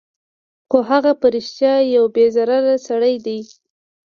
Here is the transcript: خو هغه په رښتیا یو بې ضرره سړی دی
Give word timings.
خو 0.69 0.77
هغه 0.89 1.11
په 1.19 1.27
رښتیا 1.35 1.73
یو 1.95 2.05
بې 2.15 2.25
ضرره 2.35 2.73
سړی 2.87 3.15
دی 3.25 3.39